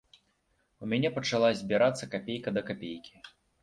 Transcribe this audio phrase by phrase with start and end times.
[0.85, 3.29] У мяне пачала збірацца капейка да капейкі.